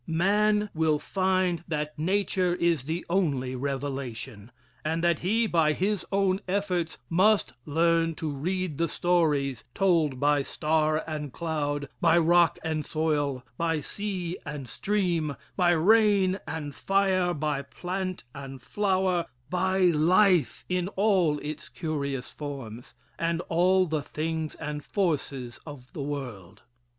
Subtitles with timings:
[0.07, 4.51] Man will find that Nature is the only revelation,
[4.83, 10.41] and that he, by his own efforts, must learn to read the stories told by
[10.41, 17.31] star and cloud, by rock and soil, by sea and stream, by rain and fire,
[17.31, 24.55] by plant and flower, by life in all its curious forms, and all the things
[24.55, 26.63] and forces of the world.